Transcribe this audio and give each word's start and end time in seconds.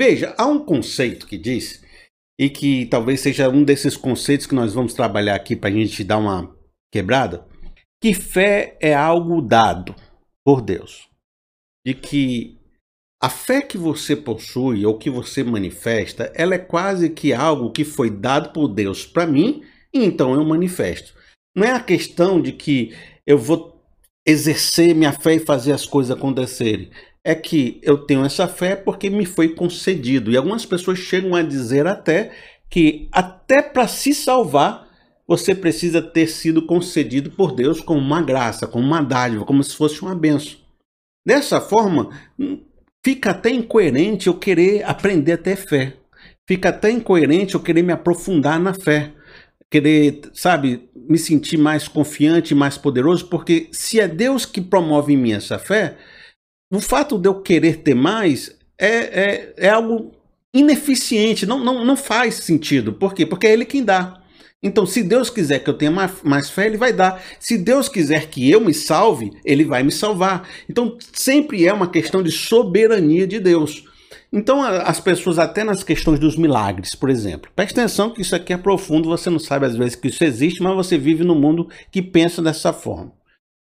Veja, 0.00 0.34
há 0.38 0.46
um 0.46 0.64
conceito 0.64 1.26
que 1.26 1.36
diz, 1.36 1.84
e 2.40 2.48
que 2.48 2.86
talvez 2.86 3.20
seja 3.20 3.50
um 3.50 3.62
desses 3.62 3.98
conceitos 3.98 4.46
que 4.46 4.54
nós 4.54 4.72
vamos 4.72 4.94
trabalhar 4.94 5.34
aqui 5.34 5.54
para 5.54 5.68
a 5.68 5.72
gente 5.74 6.02
dar 6.02 6.16
uma 6.16 6.56
quebrada, 6.90 7.46
que 8.02 8.14
fé 8.14 8.78
é 8.80 8.94
algo 8.94 9.42
dado 9.42 9.94
por 10.42 10.62
Deus. 10.62 11.06
De 11.86 11.92
que 11.92 12.56
a 13.22 13.28
fé 13.28 13.60
que 13.60 13.76
você 13.76 14.16
possui 14.16 14.86
ou 14.86 14.96
que 14.96 15.10
você 15.10 15.44
manifesta, 15.44 16.32
ela 16.34 16.54
é 16.54 16.58
quase 16.58 17.10
que 17.10 17.34
algo 17.34 17.70
que 17.70 17.84
foi 17.84 18.08
dado 18.08 18.54
por 18.54 18.68
Deus 18.68 19.04
para 19.04 19.26
mim, 19.26 19.62
e 19.92 20.02
então 20.02 20.32
eu 20.32 20.42
manifesto. 20.46 21.12
Não 21.54 21.66
é 21.66 21.72
a 21.72 21.84
questão 21.84 22.40
de 22.40 22.52
que 22.52 22.96
eu 23.26 23.36
vou 23.36 23.78
exercer 24.26 24.94
minha 24.94 25.12
fé 25.12 25.34
e 25.34 25.40
fazer 25.40 25.72
as 25.72 25.84
coisas 25.84 26.16
acontecerem. 26.16 26.90
É 27.24 27.34
que 27.34 27.80
eu 27.82 27.98
tenho 27.98 28.24
essa 28.24 28.48
fé 28.48 28.74
porque 28.74 29.10
me 29.10 29.26
foi 29.26 29.50
concedido. 29.50 30.30
E 30.30 30.36
algumas 30.36 30.64
pessoas 30.64 30.98
chegam 30.98 31.34
a 31.34 31.42
dizer 31.42 31.86
até 31.86 32.32
que 32.70 33.08
até 33.12 33.60
para 33.60 33.86
se 33.88 34.14
salvar, 34.14 34.88
você 35.26 35.54
precisa 35.54 36.00
ter 36.02 36.26
sido 36.26 36.66
concedido 36.66 37.30
por 37.30 37.54
Deus 37.54 37.80
com 37.80 37.96
uma 37.96 38.22
graça, 38.22 38.66
com 38.66 38.80
uma 38.80 39.00
dádiva, 39.00 39.44
como 39.44 39.62
se 39.62 39.76
fosse 39.76 40.02
uma 40.02 40.14
benção. 40.14 40.56
Dessa 41.24 41.60
forma, 41.60 42.10
fica 43.04 43.30
até 43.30 43.50
incoerente 43.50 44.26
eu 44.26 44.34
querer 44.34 44.82
aprender 44.84 45.32
a 45.32 45.38
ter 45.38 45.56
fé. 45.56 45.94
Fica 46.48 46.70
até 46.70 46.90
incoerente 46.90 47.54
eu 47.54 47.60
querer 47.60 47.82
me 47.82 47.92
aprofundar 47.92 48.58
na 48.58 48.74
fé. 48.74 49.12
Querer, 49.70 50.22
sabe, 50.32 50.88
me 50.96 51.16
sentir 51.16 51.56
mais 51.56 51.86
confiante, 51.86 52.54
mais 52.54 52.76
poderoso, 52.76 53.26
porque 53.28 53.68
se 53.70 54.00
é 54.00 54.08
Deus 54.08 54.44
que 54.44 54.60
promove 54.60 55.12
em 55.12 55.16
mim 55.16 55.32
essa 55.32 55.60
fé, 55.60 55.96
o 56.70 56.80
fato 56.80 57.18
de 57.18 57.28
eu 57.28 57.40
querer 57.40 57.78
ter 57.78 57.94
mais 57.94 58.56
é, 58.78 58.88
é, 58.88 59.54
é 59.56 59.68
algo 59.68 60.12
ineficiente, 60.54 61.46
não, 61.46 61.58
não, 61.58 61.84
não 61.84 61.96
faz 61.96 62.36
sentido. 62.36 62.92
Por 62.92 63.14
quê? 63.14 63.26
Porque 63.26 63.46
é 63.46 63.52
Ele 63.52 63.64
quem 63.64 63.84
dá. 63.84 64.20
Então, 64.62 64.84
se 64.84 65.02
Deus 65.02 65.30
quiser 65.30 65.60
que 65.60 65.70
eu 65.70 65.74
tenha 65.74 65.90
mais, 65.90 66.22
mais, 66.22 66.50
fé, 66.50 66.66
Ele 66.66 66.76
vai 66.76 66.92
dar. 66.92 67.22
Se 67.38 67.56
Deus 67.56 67.88
quiser 67.88 68.28
que 68.28 68.50
eu 68.50 68.60
me 68.60 68.74
salve, 68.74 69.32
Ele 69.44 69.64
vai 69.64 69.82
me 69.82 69.90
salvar. 69.90 70.46
Então, 70.68 70.98
sempre 71.12 71.66
é 71.66 71.72
uma 71.72 71.88
questão 71.88 72.22
de 72.22 72.30
soberania 72.30 73.26
de 73.26 73.40
Deus. 73.40 73.84
Então, 74.32 74.62
as 74.62 75.00
pessoas, 75.00 75.38
até 75.38 75.64
nas 75.64 75.82
questões 75.82 76.20
dos 76.20 76.36
milagres, 76.36 76.94
por 76.94 77.10
exemplo, 77.10 77.50
preste 77.56 77.72
atenção 77.72 78.10
que 78.10 78.22
isso 78.22 78.36
aqui 78.36 78.52
é 78.52 78.56
profundo, 78.56 79.08
você 79.08 79.28
não 79.28 79.40
sabe 79.40 79.66
às 79.66 79.74
vezes 79.74 79.96
que 79.96 80.08
isso 80.08 80.22
existe, 80.22 80.62
mas 80.62 80.76
você 80.76 80.96
vive 80.96 81.24
num 81.24 81.34
mundo 81.34 81.68
que 81.90 82.00
pensa 82.00 82.40
dessa 82.40 82.72
forma. 82.72 83.12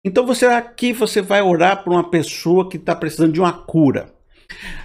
Então, 0.06 0.26
você 0.26 0.46
aqui 0.46 0.92
você 0.92 1.22
vai 1.22 1.42
orar 1.42 1.84
para 1.84 1.94
uma 1.94 2.09
pessoa 2.09 2.70
que 2.70 2.78
está 2.78 2.96
precisando 2.96 3.34
de 3.34 3.40
uma 3.40 3.54
cura. 3.54 4.14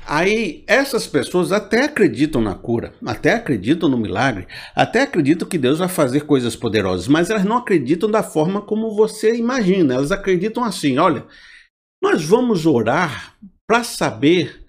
Aí 0.07 0.65
essas 0.67 1.07
pessoas 1.07 1.53
até 1.53 1.85
acreditam 1.85 2.41
na 2.41 2.55
cura, 2.55 2.95
até 3.05 3.35
acreditam 3.35 3.89
no 3.89 3.99
milagre, 3.99 4.47
até 4.75 5.03
acreditam 5.03 5.47
que 5.47 5.59
Deus 5.59 5.79
vai 5.79 5.89
fazer 5.89 6.21
coisas 6.21 6.57
poderosas, 6.57 7.09
mas 7.09 7.29
elas 7.29 7.45
não 7.45 7.59
acreditam 7.59 8.11
da 8.11 8.23
forma 8.23 8.63
como 8.63 8.95
você 8.95 9.35
imagina. 9.35 9.95
Elas 9.95 10.13
acreditam 10.13 10.65
assim: 10.65 10.99
olha, 10.99 11.27
nós 12.03 12.25
vamos 12.25 12.65
orar 12.65 13.37
para 13.67 13.85
saber 13.85 14.65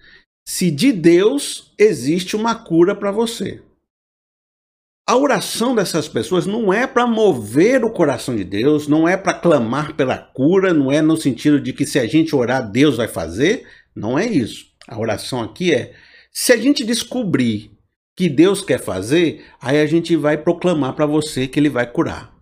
se 0.46 0.70
de 0.70 0.92
Deus 0.92 1.72
existe 1.78 2.36
uma 2.36 2.54
cura 2.54 2.94
para 2.94 3.10
você. 3.10 3.62
A 5.10 5.16
oração 5.16 5.74
dessas 5.74 6.06
pessoas 6.06 6.46
não 6.46 6.72
é 6.72 6.86
para 6.86 7.04
mover 7.04 7.84
o 7.84 7.90
coração 7.90 8.36
de 8.36 8.44
Deus, 8.44 8.86
não 8.86 9.08
é 9.08 9.16
para 9.16 9.34
clamar 9.34 9.96
pela 9.96 10.16
cura, 10.16 10.72
não 10.72 10.92
é 10.92 11.02
no 11.02 11.16
sentido 11.16 11.60
de 11.60 11.72
que 11.72 11.84
se 11.84 11.98
a 11.98 12.06
gente 12.06 12.32
orar, 12.32 12.70
Deus 12.70 12.96
vai 12.96 13.08
fazer. 13.08 13.66
Não 13.92 14.16
é 14.16 14.24
isso. 14.24 14.66
A 14.86 14.96
oração 14.96 15.42
aqui 15.42 15.74
é: 15.74 15.94
se 16.32 16.52
a 16.52 16.56
gente 16.56 16.84
descobrir 16.84 17.72
que 18.14 18.28
Deus 18.28 18.62
quer 18.62 18.78
fazer, 18.78 19.44
aí 19.60 19.80
a 19.80 19.86
gente 19.86 20.14
vai 20.14 20.38
proclamar 20.38 20.92
para 20.92 21.06
você 21.06 21.48
que 21.48 21.58
ele 21.58 21.68
vai 21.68 21.90
curar. 21.90 22.32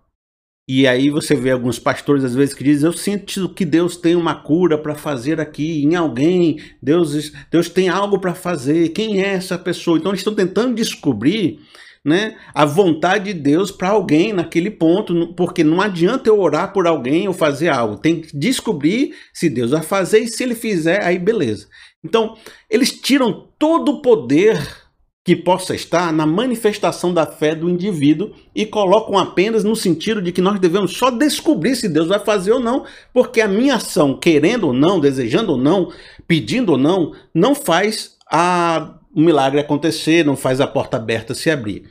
E 0.69 0.87
aí 0.87 1.09
você 1.09 1.35
vê 1.35 1.53
alguns 1.53 1.79
pastores 1.79 2.23
às 2.23 2.35
vezes 2.35 2.55
que 2.55 2.63
dizem: 2.63 2.87
"Eu 2.87 2.93
sinto 2.93 3.49
que 3.49 3.65
Deus 3.65 3.97
tem 3.97 4.15
uma 4.15 4.35
cura 4.35 4.77
para 4.77 4.95
fazer 4.95 5.41
aqui 5.41 5.83
em 5.83 5.97
alguém. 5.97 6.61
Deus 6.83 7.33
Deus 7.51 7.71
tem 7.71 7.89
algo 7.89 8.19
para 8.19 8.35
fazer. 8.35 8.91
Quem 8.91 9.23
é 9.23 9.29
essa 9.29 9.57
pessoa?" 9.57 9.97
Então 9.97 10.11
eles 10.11 10.21
estão 10.21 10.35
tentando 10.35 10.75
descobrir 10.75 11.61
né, 12.05 12.37
a 12.55 12.65
vontade 12.65 13.33
de 13.33 13.41
Deus 13.41 13.71
para 13.71 13.91
alguém 13.91 14.33
naquele 14.33 14.71
ponto, 14.71 15.35
porque 15.35 15.63
não 15.63 15.81
adianta 15.81 16.29
eu 16.29 16.41
orar 16.41 16.73
por 16.73 16.87
alguém 16.87 17.29
ou 17.29 17.35
fazer 17.35 17.69
algo, 17.69 17.99
tem 17.99 18.21
que 18.21 18.37
descobrir 18.37 19.15
se 19.33 19.49
Deus 19.49 19.71
vai 19.71 19.83
fazer 19.83 20.21
e 20.21 20.29
se 20.29 20.43
ele 20.43 20.55
fizer, 20.55 21.03
aí 21.05 21.19
beleza. 21.19 21.67
Então, 22.05 22.37
eles 22.71 22.93
tiram 22.93 23.49
todo 23.59 23.93
o 23.93 24.03
poder 24.03 24.89
que 25.29 25.37
possa 25.37 25.75
estar 25.75 26.11
na 26.11 26.25
manifestação 26.25 27.13
da 27.13 27.27
fé 27.27 27.55
do 27.55 27.69
indivíduo 27.69 28.33
e 28.55 28.65
colocam 28.65 29.19
apenas 29.19 29.63
no 29.63 29.77
sentido 29.77 30.23
de 30.23 30.33
que 30.33 30.41
nós 30.41 30.59
devemos 30.59 30.97
só 30.97 31.11
descobrir 31.11 31.77
se 31.77 31.87
Deus 31.87 32.09
vai 32.09 32.19
fazer 32.19 32.53
ou 32.53 32.61
não, 32.61 32.87
porque 33.13 33.43
a 33.43 33.47
minha 33.47 33.75
ação, 33.75 34.19
querendo 34.19 34.69
ou 34.69 34.73
não, 34.73 34.99
desejando 34.99 35.53
ou 35.53 35.59
não, 35.59 35.93
pedindo 36.27 36.73
ou 36.73 36.79
não, 36.79 37.13
não 37.35 37.55
faz 37.55 38.17
a, 38.31 38.95
o 39.15 39.21
milagre 39.21 39.61
acontecer, 39.61 40.25
não 40.25 40.37
faz 40.37 40.61
a 40.61 40.67
porta 40.67 40.97
aberta 40.97 41.35
se 41.35 41.51
abrir. 41.51 41.89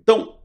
Então, 0.00 0.36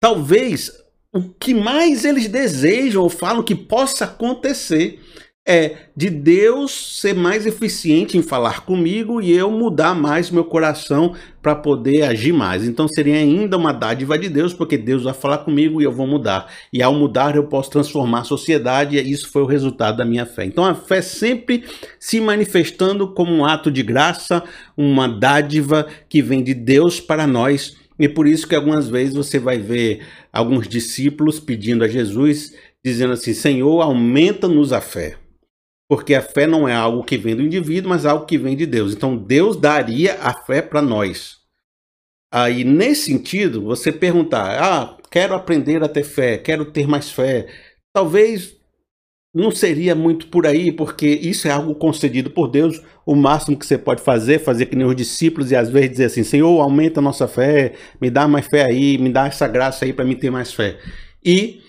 talvez 0.00 0.72
o 1.12 1.22
que 1.22 1.54
mais 1.54 2.04
eles 2.04 2.28
desejam 2.28 3.02
ou 3.02 3.08
falam 3.08 3.42
que 3.42 3.54
possa 3.54 4.04
acontecer 4.04 5.00
é 5.46 5.76
de 5.96 6.10
Deus 6.10 6.98
ser 7.00 7.14
mais 7.14 7.46
eficiente 7.46 8.18
em 8.18 8.22
falar 8.22 8.64
comigo 8.64 9.22
e 9.22 9.30
eu 9.30 9.48
mudar 9.48 9.94
mais 9.94 10.28
meu 10.28 10.44
coração 10.44 11.14
para 11.40 11.54
poder 11.54 12.02
agir 12.02 12.32
mais. 12.32 12.66
Então 12.66 12.88
seria 12.88 13.14
ainda 13.14 13.56
uma 13.56 13.72
dádiva 13.72 14.18
de 14.18 14.28
Deus, 14.28 14.52
porque 14.52 14.76
Deus 14.76 15.04
vai 15.04 15.14
falar 15.14 15.38
comigo 15.38 15.80
e 15.80 15.84
eu 15.84 15.92
vou 15.92 16.06
mudar. 16.06 16.52
E 16.72 16.82
ao 16.82 16.92
mudar 16.92 17.36
eu 17.36 17.44
posso 17.44 17.70
transformar 17.70 18.20
a 18.20 18.24
sociedade 18.24 18.98
e 18.98 19.10
isso 19.10 19.30
foi 19.30 19.42
o 19.42 19.46
resultado 19.46 19.98
da 19.98 20.04
minha 20.04 20.26
fé. 20.26 20.44
Então 20.44 20.64
a 20.64 20.74
fé 20.74 21.00
sempre 21.00 21.62
se 22.00 22.20
manifestando 22.20 23.14
como 23.14 23.32
um 23.32 23.44
ato 23.44 23.70
de 23.70 23.84
graça, 23.84 24.42
uma 24.76 25.06
dádiva 25.06 25.86
que 26.08 26.20
vem 26.20 26.42
de 26.42 26.54
Deus 26.54 26.98
para 26.98 27.24
nós. 27.24 27.76
E 27.98 28.08
por 28.08 28.26
isso 28.26 28.48
que 28.48 28.54
algumas 28.54 28.88
vezes 28.88 29.14
você 29.14 29.38
vai 29.38 29.58
ver 29.58 30.00
alguns 30.32 30.66
discípulos 30.66 31.38
pedindo 31.38 31.84
a 31.84 31.88
Jesus, 31.88 32.52
dizendo 32.84 33.12
assim: 33.12 33.32
Senhor, 33.32 33.80
aumenta-nos 33.80 34.72
a 34.72 34.80
fé. 34.80 35.16
Porque 35.88 36.14
a 36.14 36.22
fé 36.22 36.46
não 36.46 36.68
é 36.68 36.74
algo 36.74 37.04
que 37.04 37.16
vem 37.16 37.36
do 37.36 37.42
indivíduo, 37.42 37.90
mas 37.90 38.04
algo 38.04 38.26
que 38.26 38.38
vem 38.38 38.56
de 38.56 38.66
Deus. 38.66 38.92
Então 38.92 39.16
Deus 39.16 39.56
daria 39.56 40.14
a 40.20 40.34
fé 40.34 40.60
para 40.60 40.82
nós. 40.82 41.36
Aí, 42.32 42.64
nesse 42.64 43.12
sentido, 43.12 43.62
você 43.62 43.92
perguntar: 43.92 44.62
ah, 44.62 44.96
quero 45.10 45.34
aprender 45.34 45.82
a 45.82 45.88
ter 45.88 46.04
fé, 46.04 46.38
quero 46.38 46.64
ter 46.66 46.86
mais 46.86 47.10
fé. 47.10 47.46
Talvez 47.94 48.56
não 49.34 49.50
seria 49.50 49.94
muito 49.94 50.28
por 50.28 50.46
aí, 50.46 50.72
porque 50.72 51.06
isso 51.06 51.46
é 51.46 51.50
algo 51.50 51.74
concedido 51.74 52.30
por 52.30 52.48
Deus. 52.48 52.82
O 53.04 53.14
máximo 53.14 53.56
que 53.56 53.66
você 53.66 53.78
pode 53.78 54.02
fazer 54.02 54.34
é 54.34 54.38
fazer 54.38 54.66
que 54.66 54.74
nem 54.74 54.86
os 54.86 54.96
discípulos 54.96 55.50
e 55.50 55.56
às 55.56 55.68
vezes 55.70 55.90
dizer 55.90 56.04
assim: 56.06 56.24
Senhor, 56.24 56.60
aumenta 56.60 57.00
a 57.00 57.02
nossa 57.02 57.28
fé, 57.28 57.74
me 58.00 58.10
dá 58.10 58.26
mais 58.26 58.46
fé 58.46 58.64
aí, 58.64 58.98
me 58.98 59.10
dá 59.10 59.26
essa 59.26 59.46
graça 59.46 59.84
aí 59.84 59.92
para 59.92 60.04
me 60.04 60.16
ter 60.16 60.30
mais 60.30 60.52
fé. 60.52 60.78
E 61.24 61.62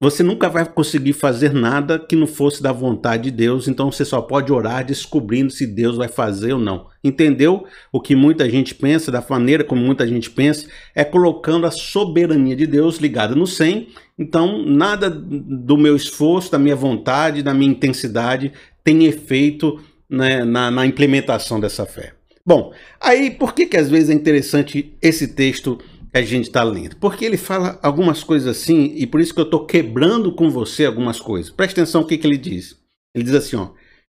você 0.00 0.22
nunca 0.22 0.48
vai 0.48 0.64
conseguir 0.64 1.12
fazer 1.12 1.52
nada 1.52 1.98
que 1.98 2.14
não 2.14 2.26
fosse 2.26 2.62
da 2.62 2.70
vontade 2.70 3.24
de 3.24 3.30
Deus, 3.32 3.66
então 3.66 3.90
você 3.90 4.04
só 4.04 4.20
pode 4.20 4.52
orar 4.52 4.84
descobrindo 4.84 5.50
se 5.50 5.66
Deus 5.66 5.96
vai 5.96 6.06
fazer 6.06 6.52
ou 6.52 6.60
não. 6.60 6.86
Entendeu? 7.02 7.66
O 7.92 8.00
que 8.00 8.14
muita 8.14 8.48
gente 8.48 8.76
pensa, 8.76 9.10
da 9.10 9.24
maneira 9.28 9.64
como 9.64 9.82
muita 9.82 10.06
gente 10.06 10.30
pensa, 10.30 10.68
é 10.94 11.02
colocando 11.02 11.66
a 11.66 11.70
soberania 11.72 12.54
de 12.54 12.66
Deus 12.66 12.98
ligada 12.98 13.34
no 13.34 13.46
100. 13.46 13.88
Então, 14.16 14.64
nada 14.64 15.10
do 15.10 15.76
meu 15.76 15.96
esforço, 15.96 16.52
da 16.52 16.58
minha 16.60 16.76
vontade, 16.76 17.42
da 17.42 17.52
minha 17.52 17.70
intensidade 17.70 18.52
tem 18.84 19.04
efeito 19.04 19.80
né, 20.08 20.44
na, 20.44 20.70
na 20.70 20.86
implementação 20.86 21.58
dessa 21.58 21.84
fé. 21.84 22.12
Bom, 22.46 22.72
aí 23.00 23.30
por 23.30 23.52
que, 23.52 23.66
que 23.66 23.76
às 23.76 23.90
vezes 23.90 24.10
é 24.10 24.14
interessante 24.14 24.96
esse 25.02 25.28
texto? 25.28 25.78
A 26.18 26.22
gente 26.22 26.46
está 26.46 26.62
lendo. 26.62 26.96
Porque 26.96 27.24
ele 27.24 27.36
fala 27.36 27.78
algumas 27.82 28.22
coisas 28.24 28.48
assim, 28.56 28.92
e 28.96 29.06
por 29.06 29.20
isso 29.20 29.34
que 29.34 29.40
eu 29.40 29.44
estou 29.44 29.66
quebrando 29.66 30.32
com 30.34 30.50
você 30.50 30.84
algumas 30.84 31.20
coisas. 31.20 31.50
Preste 31.50 31.72
atenção 31.72 32.02
no 32.02 32.06
que, 32.06 32.18
que 32.18 32.26
ele 32.26 32.38
diz. 32.38 32.78
Ele 33.14 33.24
diz 33.24 33.34
assim: 33.34 33.56
ó, 33.56 33.72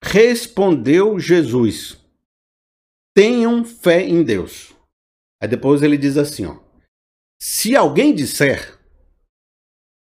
respondeu 0.04 1.19
Jesus: 1.19 1.98
tenham 3.16 3.63
fé 3.63 4.04
em 4.07 4.24
Deus. 4.24 4.74
Aí 5.42 5.48
depois 5.48 5.81
ele 5.81 5.98
diz 5.98 6.18
assim: 6.18 6.46
ó, 6.46 6.57
se 7.42 7.75
alguém 7.75 8.13
disser, 8.13 8.78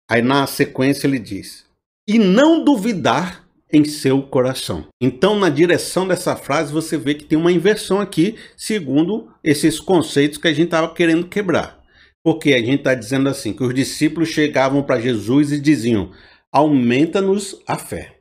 aí 0.09 0.21
na 0.21 0.47
sequência 0.47 1.07
ele 1.07 1.19
diz, 1.19 1.65
e 2.07 2.17
não 2.17 2.63
duvidar 2.63 3.47
em 3.71 3.83
seu 3.83 4.23
coração. 4.23 4.87
Então, 5.01 5.37
na 5.37 5.49
direção 5.49 6.07
dessa 6.07 6.35
frase, 6.35 6.71
você 6.71 6.97
vê 6.97 7.13
que 7.13 7.25
tem 7.25 7.37
uma 7.37 7.51
inversão 7.51 7.99
aqui, 7.99 8.37
segundo 8.55 9.31
esses 9.43 9.79
conceitos 9.79 10.37
que 10.37 10.47
a 10.47 10.53
gente 10.53 10.67
estava 10.67 10.93
querendo 10.93 11.27
quebrar. 11.27 11.76
Porque 12.23 12.53
a 12.53 12.59
gente 12.59 12.79
está 12.79 12.93
dizendo 12.93 13.29
assim: 13.29 13.53
que 13.53 13.63
os 13.63 13.73
discípulos 13.73 14.29
chegavam 14.29 14.83
para 14.83 14.99
Jesus 14.99 15.51
e 15.51 15.59
diziam: 15.59 16.11
aumenta-nos 16.51 17.61
a 17.67 17.77
fé. 17.77 18.17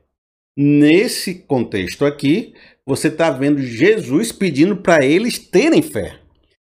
Nesse 0.56 1.34
contexto 1.34 2.04
aqui, 2.04 2.54
você 2.86 3.08
está 3.08 3.30
vendo 3.30 3.60
Jesus 3.60 4.32
pedindo 4.32 4.76
para 4.76 5.04
eles 5.04 5.38
terem 5.38 5.82
fé. 5.82 6.20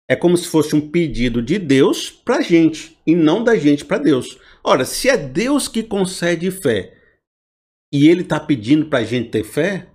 É 0.08 0.14
como 0.14 0.36
se 0.36 0.48
fosse 0.48 0.74
um 0.74 0.90
pedido 0.90 1.40
de 1.40 1.58
Deus 1.58 2.10
para 2.10 2.36
a 2.36 2.42
gente 2.42 2.98
e 3.06 3.14
não 3.14 3.42
da 3.42 3.56
gente 3.56 3.84
para 3.84 3.98
Deus. 3.98 4.38
Ora, 4.62 4.84
se 4.84 5.08
é 5.08 5.16
Deus 5.16 5.68
que 5.68 5.82
concede 5.82 6.50
fé 6.50 6.94
e 7.92 8.08
Ele 8.08 8.22
está 8.22 8.38
pedindo 8.38 8.86
para 8.86 8.98
a 8.98 9.04
gente 9.04 9.30
ter 9.30 9.44
fé, 9.44 9.88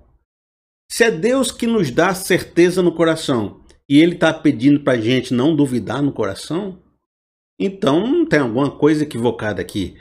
se 0.90 1.04
é 1.04 1.12
Deus 1.12 1.52
que 1.52 1.68
nos 1.68 1.92
dá 1.92 2.16
certeza 2.16 2.82
no 2.82 2.96
coração 2.96 3.62
e 3.90 4.02
Ele 4.02 4.14
está 4.14 4.34
pedindo 4.34 4.80
para 4.80 4.94
a 4.94 5.02
gente 5.02 5.34
não 5.34 5.56
duvidar 5.56 6.02
no 6.02 6.12
coração, 6.12 6.82
então 7.60 8.26
tem 8.26 8.40
alguma 8.40 8.72
coisa 8.72 9.04
equivocada 9.04 9.62
aqui. 9.62 9.96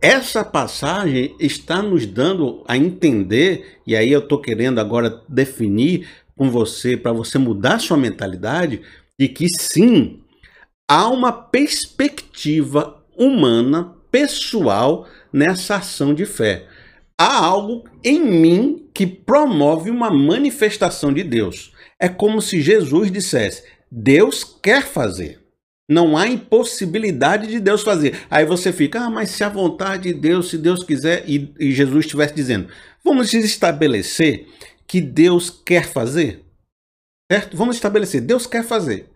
Essa 0.00 0.44
passagem 0.44 1.36
está 1.38 1.82
nos 1.82 2.06
dando 2.06 2.64
a 2.66 2.76
entender, 2.76 3.78
e 3.86 3.94
aí 3.94 4.10
eu 4.10 4.20
estou 4.20 4.40
querendo 4.40 4.80
agora 4.80 5.22
definir 5.28 6.08
com 6.36 6.50
você, 6.50 6.96
para 6.96 7.12
você 7.12 7.38
mudar 7.38 7.78
sua 7.78 7.96
mentalidade, 7.96 8.82
de 9.18 9.28
que 9.28 9.48
sim, 9.48 10.20
há 10.88 11.08
uma 11.08 11.32
perspectiva 11.32 13.04
humana, 13.16 13.94
pessoal, 14.10 15.06
nessa 15.32 15.76
ação 15.76 16.14
de 16.14 16.24
fé. 16.24 16.66
Há 17.20 17.44
algo 17.44 17.84
em 18.02 18.20
mim 18.20 18.88
que 18.94 19.06
promove 19.06 19.90
uma 19.90 20.08
manifestação 20.08 21.12
de 21.12 21.24
Deus. 21.24 21.72
É 22.00 22.08
como 22.08 22.40
se 22.40 22.62
Jesus 22.62 23.10
dissesse: 23.10 23.64
Deus 23.90 24.44
quer 24.44 24.84
fazer. 24.84 25.40
Não 25.88 26.16
há 26.16 26.28
impossibilidade 26.28 27.46
de 27.46 27.58
Deus 27.58 27.82
fazer. 27.82 28.20
Aí 28.28 28.44
você 28.44 28.72
fica, 28.72 29.00
ah, 29.00 29.10
mas 29.10 29.30
se 29.30 29.42
a 29.42 29.48
vontade 29.48 30.12
de 30.12 30.14
Deus, 30.14 30.50
se 30.50 30.58
Deus 30.58 30.84
quiser, 30.84 31.24
e, 31.28 31.54
e 31.58 31.72
Jesus 31.72 32.04
estivesse 32.04 32.34
dizendo, 32.34 32.68
vamos 33.02 33.32
estabelecer 33.32 34.46
que 34.86 35.00
Deus 35.00 35.48
quer 35.48 35.86
fazer. 35.86 36.44
Certo? 37.30 37.56
Vamos 37.56 37.76
estabelecer, 37.76 38.20
Deus 38.20 38.46
quer 38.46 38.64
fazer. 38.64 39.10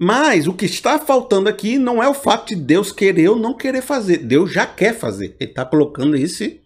Mas 0.00 0.46
o 0.46 0.54
que 0.54 0.64
está 0.64 0.98
faltando 0.98 1.48
aqui 1.48 1.76
não 1.76 2.02
é 2.02 2.08
o 2.08 2.14
fato 2.14 2.48
de 2.48 2.56
Deus 2.56 2.92
querer 2.92 3.30
ou 3.30 3.36
não 3.36 3.54
querer 3.54 3.82
fazer. 3.82 4.18
Deus 4.18 4.52
já 4.52 4.66
quer 4.66 4.94
fazer. 4.94 5.36
Ele 5.40 5.50
está 5.50 5.64
colocando 5.64 6.16
esse, 6.16 6.62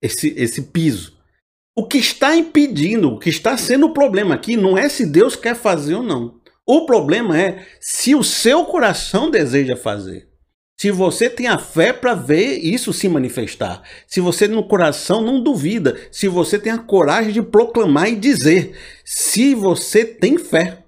esse, 0.00 0.28
esse 0.36 0.62
piso. 0.62 1.18
O 1.76 1.86
que 1.86 1.98
está 1.98 2.36
impedindo, 2.36 3.08
o 3.08 3.18
que 3.18 3.28
está 3.28 3.56
sendo 3.56 3.86
o 3.86 3.92
problema 3.92 4.34
aqui, 4.36 4.56
não 4.56 4.78
é 4.78 4.88
se 4.88 5.04
Deus 5.04 5.34
quer 5.34 5.56
fazer 5.56 5.94
ou 5.94 6.02
não. 6.02 6.40
O 6.66 6.86
problema 6.86 7.38
é 7.38 7.66
se 7.80 8.14
o 8.14 8.22
seu 8.22 8.64
coração 8.64 9.30
deseja 9.30 9.76
fazer. 9.76 10.28
Se 10.78 10.90
você 10.90 11.30
tem 11.30 11.46
a 11.46 11.58
fé 11.58 11.92
para 11.92 12.14
ver 12.14 12.58
isso 12.58 12.92
se 12.92 13.08
manifestar. 13.08 13.82
Se 14.06 14.20
você 14.20 14.48
no 14.48 14.66
coração 14.66 15.22
não 15.22 15.42
duvida. 15.42 15.96
Se 16.10 16.26
você 16.26 16.58
tem 16.58 16.72
a 16.72 16.78
coragem 16.78 17.32
de 17.32 17.42
proclamar 17.42 18.08
e 18.08 18.16
dizer. 18.16 18.76
Se 19.04 19.54
você 19.54 20.04
tem 20.04 20.36
fé. 20.36 20.78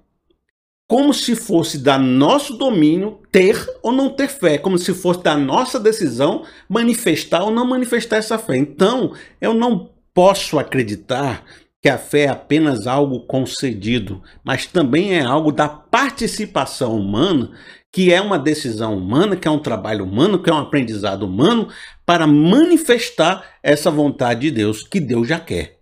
Como 0.89 1.13
se 1.13 1.35
fosse 1.35 1.77
da 1.77 1.97
nosso 1.97 2.57
domínio 2.57 3.19
ter 3.31 3.65
ou 3.81 3.91
não 3.91 4.09
ter 4.09 4.27
fé. 4.27 4.57
Como 4.57 4.77
se 4.77 4.93
fosse 4.93 5.23
da 5.23 5.37
nossa 5.37 5.79
decisão 5.79 6.43
manifestar 6.67 7.43
ou 7.43 7.51
não 7.51 7.65
manifestar 7.65 8.17
essa 8.17 8.37
fé. 8.37 8.57
Então, 8.57 9.13
eu 9.39 9.53
não 9.53 9.91
posso 10.13 10.59
acreditar 10.59 11.45
que 11.81 11.89
a 11.89 11.97
fé 11.97 12.23
é 12.23 12.29
apenas 12.29 12.87
algo 12.87 13.21
concedido, 13.27 14.21
mas 14.43 14.65
também 14.65 15.15
é 15.15 15.21
algo 15.21 15.51
da 15.51 15.69
participação 15.69 16.97
humana, 16.97 17.51
que 17.91 18.11
é 18.11 18.19
uma 18.21 18.37
decisão 18.37 18.97
humana, 18.97 19.35
que 19.35 19.47
é 19.47 19.51
um 19.51 19.59
trabalho 19.59 20.03
humano, 20.03 20.41
que 20.41 20.49
é 20.49 20.53
um 20.53 20.59
aprendizado 20.59 21.23
humano, 21.23 21.69
para 22.05 22.27
manifestar 22.27 23.43
essa 23.61 23.89
vontade 23.89 24.41
de 24.41 24.51
Deus 24.51 24.83
que 24.83 24.99
Deus 24.99 25.27
já 25.27 25.39
quer. 25.39 25.76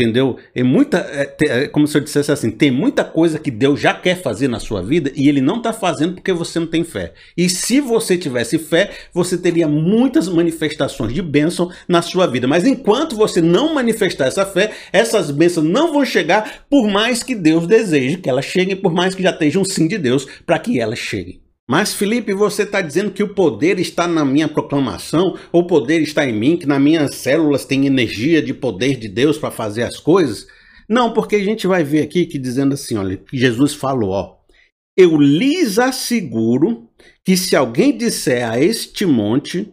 Entendeu? 0.00 0.38
É 0.54 0.62
muita, 0.62 0.96
é, 0.98 1.36
é, 1.42 1.68
como 1.68 1.86
se 1.86 1.98
eu 1.98 2.00
dissesse 2.00 2.32
assim, 2.32 2.50
tem 2.50 2.70
muita 2.70 3.04
coisa 3.04 3.38
que 3.38 3.50
Deus 3.50 3.78
já 3.78 3.92
quer 3.92 4.22
fazer 4.22 4.48
na 4.48 4.58
sua 4.58 4.82
vida 4.82 5.12
e 5.14 5.28
Ele 5.28 5.42
não 5.42 5.58
está 5.58 5.74
fazendo 5.74 6.14
porque 6.14 6.32
você 6.32 6.58
não 6.58 6.66
tem 6.66 6.82
fé. 6.82 7.12
E 7.36 7.50
se 7.50 7.80
você 7.80 8.16
tivesse 8.16 8.58
fé, 8.58 8.92
você 9.12 9.36
teria 9.36 9.68
muitas 9.68 10.26
manifestações 10.26 11.12
de 11.12 11.20
bênção 11.20 11.70
na 11.86 12.00
sua 12.00 12.26
vida. 12.26 12.48
Mas 12.48 12.64
enquanto 12.64 13.14
você 13.14 13.42
não 13.42 13.74
manifestar 13.74 14.24
essa 14.24 14.46
fé, 14.46 14.72
essas 14.90 15.30
bênçãos 15.30 15.66
não 15.66 15.92
vão 15.92 16.02
chegar 16.02 16.64
por 16.70 16.88
mais 16.88 17.22
que 17.22 17.34
Deus 17.34 17.66
deseje 17.66 18.16
que 18.16 18.30
elas 18.30 18.46
cheguem, 18.46 18.76
por 18.76 18.94
mais 18.94 19.14
que 19.14 19.22
já 19.22 19.30
esteja 19.30 19.60
um 19.60 19.64
sim 19.66 19.86
de 19.86 19.98
Deus 19.98 20.26
para 20.46 20.58
que 20.58 20.80
elas 20.80 20.98
cheguem. 20.98 21.42
Mas, 21.70 21.94
Felipe, 21.94 22.34
você 22.34 22.64
está 22.64 22.80
dizendo 22.80 23.12
que 23.12 23.22
o 23.22 23.32
poder 23.32 23.78
está 23.78 24.08
na 24.08 24.24
minha 24.24 24.48
proclamação, 24.48 25.38
o 25.52 25.62
poder 25.62 26.00
está 26.00 26.28
em 26.28 26.32
mim, 26.32 26.56
que 26.56 26.66
nas 26.66 26.80
minhas 26.82 27.14
células 27.14 27.64
tem 27.64 27.86
energia 27.86 28.42
de 28.42 28.52
poder 28.52 28.96
de 28.96 29.06
Deus 29.06 29.38
para 29.38 29.52
fazer 29.52 29.84
as 29.84 29.96
coisas? 29.96 30.48
Não, 30.88 31.12
porque 31.12 31.36
a 31.36 31.44
gente 31.44 31.68
vai 31.68 31.84
ver 31.84 32.02
aqui 32.02 32.26
que 32.26 32.40
dizendo 32.40 32.74
assim, 32.74 32.96
olha, 32.96 33.22
Jesus 33.32 33.72
falou, 33.72 34.10
ó, 34.10 34.34
eu 34.96 35.16
lhes 35.16 35.78
asseguro 35.78 36.88
que 37.24 37.36
se 37.36 37.54
alguém 37.54 37.96
disser 37.96 38.50
a 38.50 38.60
este 38.60 39.06
monte, 39.06 39.72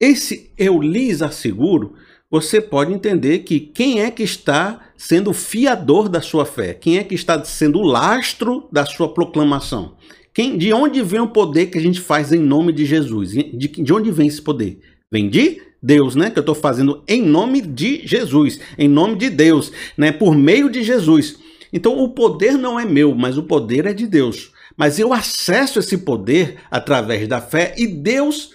esse 0.00 0.50
eu 0.56 0.80
lhes 0.80 1.20
asseguro, 1.20 1.96
você 2.30 2.62
pode 2.62 2.94
entender 2.94 3.40
que 3.40 3.60
quem 3.60 4.00
é 4.00 4.10
que 4.10 4.22
está 4.22 4.88
sendo 4.96 5.34
fiador 5.34 6.08
da 6.08 6.22
sua 6.22 6.46
fé, 6.46 6.72
quem 6.72 6.96
é 6.96 7.04
que 7.04 7.14
está 7.14 7.44
sendo 7.44 7.80
o 7.80 7.86
lastro 7.86 8.70
da 8.72 8.86
sua 8.86 9.12
proclamação. 9.12 9.98
Quem, 10.36 10.58
de 10.58 10.70
onde 10.70 11.00
vem 11.00 11.20
o 11.20 11.28
poder 11.28 11.68
que 11.68 11.78
a 11.78 11.80
gente 11.80 11.98
faz 11.98 12.30
em 12.30 12.38
nome 12.38 12.70
de 12.70 12.84
Jesus? 12.84 13.30
De, 13.30 13.68
de 13.68 13.90
onde 13.90 14.10
vem 14.10 14.28
esse 14.28 14.42
poder? 14.42 14.78
Vem 15.10 15.30
de 15.30 15.62
Deus, 15.82 16.14
né? 16.14 16.28
Que 16.28 16.38
eu 16.38 16.42
estou 16.42 16.54
fazendo 16.54 17.02
em 17.08 17.22
nome 17.22 17.62
de 17.62 18.06
Jesus, 18.06 18.60
em 18.76 18.86
nome 18.86 19.16
de 19.16 19.30
Deus, 19.30 19.72
né? 19.96 20.12
Por 20.12 20.36
meio 20.36 20.68
de 20.68 20.84
Jesus. 20.84 21.38
Então 21.72 21.98
o 21.98 22.10
poder 22.10 22.52
não 22.58 22.78
é 22.78 22.84
meu, 22.84 23.14
mas 23.14 23.38
o 23.38 23.44
poder 23.44 23.86
é 23.86 23.94
de 23.94 24.06
Deus. 24.06 24.52
Mas 24.76 24.98
eu 24.98 25.14
acesso 25.14 25.78
esse 25.78 25.96
poder 25.96 26.58
através 26.70 27.26
da 27.26 27.40
fé 27.40 27.74
e 27.78 27.86
Deus 27.86 28.50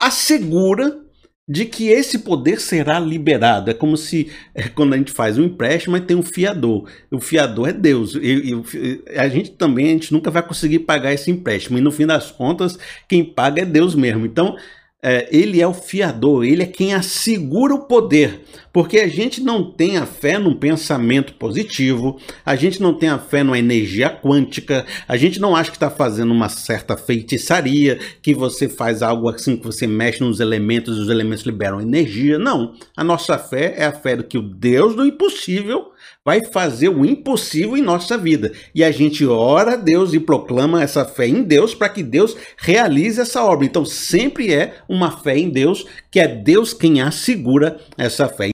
assegura 0.00 1.04
de 1.48 1.64
que 1.64 1.88
esse 1.88 2.20
poder 2.20 2.60
será 2.60 2.98
liberado. 2.98 3.70
É 3.70 3.74
como 3.74 3.96
se 3.96 4.30
é, 4.54 4.68
quando 4.68 4.94
a 4.94 4.96
gente 4.96 5.12
faz 5.12 5.38
um 5.38 5.44
empréstimo, 5.44 5.98
tem 6.00 6.16
um 6.16 6.22
fiador. 6.22 6.88
O 7.10 7.20
fiador 7.20 7.68
é 7.68 7.72
Deus. 7.72 8.16
E, 8.16 8.52
e, 8.52 9.18
a 9.18 9.28
gente 9.28 9.52
também 9.52 9.86
a 9.86 9.90
gente 9.90 10.12
nunca 10.12 10.30
vai 10.30 10.42
conseguir 10.42 10.80
pagar 10.80 11.12
esse 11.12 11.30
empréstimo. 11.30 11.78
E 11.78 11.80
no 11.80 11.92
fim 11.92 12.06
das 12.06 12.30
contas, 12.32 12.78
quem 13.08 13.24
paga 13.24 13.62
é 13.62 13.64
Deus 13.64 13.94
mesmo. 13.94 14.26
Então, 14.26 14.56
é, 15.02 15.28
ele 15.30 15.60
é 15.60 15.66
o 15.66 15.74
fiador, 15.74 16.44
ele 16.44 16.62
é 16.62 16.66
quem 16.66 16.94
assegura 16.94 17.74
o 17.74 17.86
poder, 17.86 18.42
porque 18.72 18.98
a 18.98 19.08
gente 19.08 19.40
não 19.40 19.70
tem 19.70 19.98
a 19.98 20.06
fé 20.06 20.38
num 20.38 20.54
pensamento 20.54 21.34
positivo, 21.34 22.18
a 22.44 22.56
gente 22.56 22.80
não 22.80 22.94
tem 22.94 23.08
a 23.08 23.18
fé 23.18 23.42
numa 23.42 23.58
energia 23.58 24.08
quântica, 24.08 24.86
a 25.06 25.16
gente 25.16 25.38
não 25.38 25.54
acha 25.54 25.70
que 25.70 25.76
está 25.76 25.90
fazendo 25.90 26.32
uma 26.32 26.48
certa 26.48 26.96
feitiçaria, 26.96 27.98
que 28.22 28.34
você 28.34 28.68
faz 28.68 29.02
algo 29.02 29.28
assim, 29.28 29.56
que 29.56 29.66
você 29.66 29.86
mexe 29.86 30.22
nos 30.22 30.40
elementos 30.40 30.96
e 30.96 31.00
os 31.00 31.08
elementos 31.08 31.44
liberam 31.44 31.80
energia. 31.80 32.38
Não, 32.38 32.74
a 32.96 33.04
nossa 33.04 33.38
fé 33.38 33.74
é 33.76 33.84
a 33.84 33.92
fé 33.92 34.16
do 34.16 34.24
que 34.24 34.38
o 34.38 34.42
Deus 34.42 34.96
do 34.96 35.04
impossível 35.04 35.92
vai 36.24 36.44
fazer 36.44 36.88
o 36.88 37.04
impossível 37.04 37.76
em 37.76 37.82
nossa 37.82 38.18
vida. 38.18 38.52
E 38.74 38.82
a 38.82 38.90
gente 38.90 39.24
ora 39.24 39.72
a 39.72 39.76
Deus 39.76 40.12
e 40.12 40.20
proclama 40.20 40.82
essa 40.82 41.04
fé 41.04 41.26
em 41.28 41.42
Deus 41.42 41.74
para 41.74 41.88
que 41.88 42.02
Deus 42.02 42.36
realize 42.56 43.20
essa 43.20 43.44
obra. 43.44 43.64
Então 43.64 43.84
sempre 43.84 44.52
é 44.52 44.74
uma 44.88 45.10
fé 45.10 45.38
em 45.38 45.48
Deus, 45.48 45.86
que 46.10 46.20
é 46.20 46.26
Deus 46.26 46.74
quem 46.74 47.00
assegura 47.00 47.78
essa 47.96 48.28
fé. 48.28 48.44